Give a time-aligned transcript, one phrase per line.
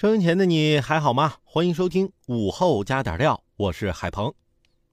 [0.00, 1.34] 收音前的你还好吗？
[1.44, 4.32] 欢迎收听午后加点料，我是海鹏。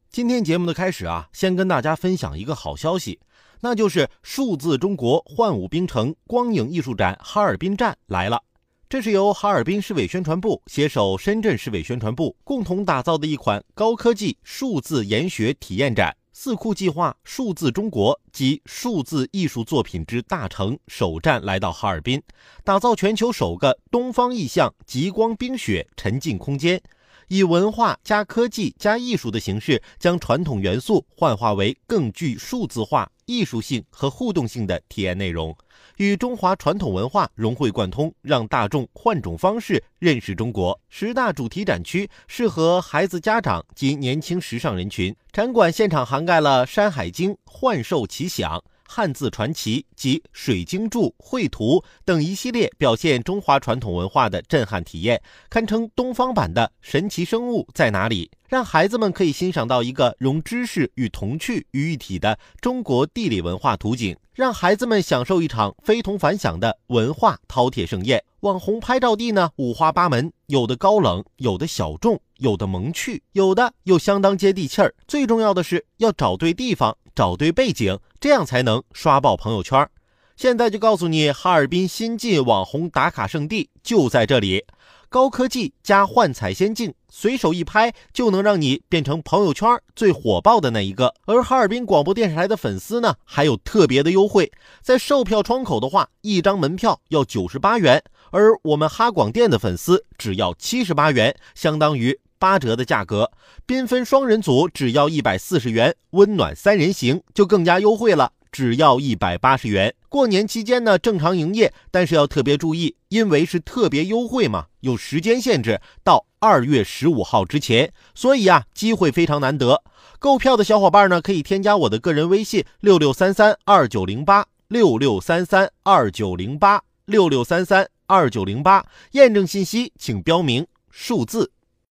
[0.09, 3.17] 今天节目的开始啊，先跟大家分享一个好消息，
[3.61, 8.43] 那就是数字中国幻舞冰城光影艺术展哈尔滨站来了。
[8.89, 16.17] 这是由哈尔滨市委宣传部携手深圳市委宣传部共同打造的一款高科技数字研学体验展。
[16.39, 22.21] 四库计划数字中国及数字艺术作品之大成首站来到哈尔滨，
[22.63, 26.79] 打造全球首个东方意象极光冰雪沉浸空间，
[27.27, 35.55] 以文化加科技加艺术的形式，将传统元素幻化为更具数字化、艺术性和互动性的体验内容。
[35.97, 40.79] 与中华传统文化融会贯通，让大众换种方式认识中国。
[40.89, 45.15] 十大主题展区适合孩子、家长及年轻时尚人群。
[45.31, 48.57] 展馆现场涵盖了《山海经》《幻兽奇想》。
[48.87, 68.23] 汉字传奇及水晶柱绘图等一系列表现中华传统文化的震撼体验，堪称东方版的《神奇生物在哪里》，让孩子们可以欣赏到一个融知识与童趣于一体的中国地理文化图景，让孩子们享受一场非同凡响的文化饕餮盛宴。
[68.41, 74.93] 网红拍照地呢五花八门，有的高冷，有的小众，有的萌趣，有的又相当接地气儿。
[75.07, 76.95] 最重要的是要找对地方。
[77.17, 79.89] 找对背景，这样才能刷爆朋友圈。
[80.35, 84.63] 现在就告诉你，哈尔滨新晋网红打卡圣地就在这里，
[85.09, 91.15] 高科技加幻彩仙境，随手一拍就能让你变成朋友圈最火爆的那一个。
[91.25, 94.51] 而哈尔滨广播电视台的粉丝呢，还有特别的优惠，
[94.83, 102.19] 在售票窗口的话，一张门票要九十八元，而我们哈广电的粉丝只要七十八元，相当于。
[102.39, 103.31] 八折的价格，
[103.65, 109.93] 缤纷双人组只要一百四十元，温暖三人行就更加优惠了，只要一百八十元。
[110.09, 119.83] 过年期间呢，正常营业，但是要特别注意，因为是特别优惠嘛，有时间限制，到二月十五号之前，所以啊，机会非常难得。
[120.19, 131.51] 购票的小伙伴呢，可以添加我的个人微信六六三三二九零八六六三三二九零八六六三三二九零八，验证信息请标明数字。